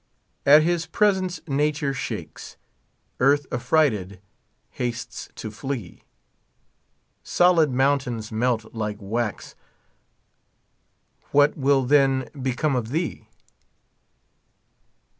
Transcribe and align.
At 0.47 0.63
his 0.63 0.87
presence 0.87 1.39
nature 1.47 1.93
shakes. 1.93 2.57
Earth 3.19 3.45
affrighted 3.51 4.19
hastes 4.71 5.29
to 5.35 5.51
flee; 5.51 6.01
Solid 7.21 7.69
mountains 7.69 8.31
melt 8.31 8.73
like 8.73 8.97
wax, 8.99 9.53
What 11.29 11.55
will 11.55 11.83
then 11.85 12.29
become 12.41 12.75
of 12.75 12.89
thee? 12.89 13.27